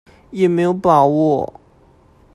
[0.31, 1.61] 也沒有把握